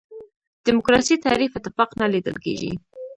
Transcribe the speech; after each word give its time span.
دیموکراسي 0.65 1.15
تعریف 1.25 1.51
اتفاق 1.59 1.89
نه 2.01 2.07
لیدل 2.13 2.35
کېږي. 2.45 2.71